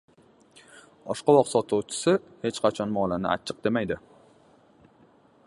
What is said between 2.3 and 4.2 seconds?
hech qachon molini achchiq demaydi.